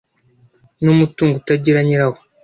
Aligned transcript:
N 0.83 0.85
umutungo 0.93 1.33
utagira 1.37 1.79
nyirawo 1.87 2.19